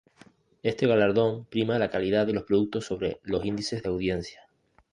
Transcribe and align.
Este 0.63 0.87
galardón 0.87 1.45
prima 1.45 1.77
la 1.77 1.91
calidad 1.91 2.25
de 2.25 2.33
los 2.33 2.41
productos 2.45 2.85
sobre 2.87 3.19
los 3.21 3.45
índices 3.45 3.83
de 3.83 3.89
audiencia. 3.89 4.47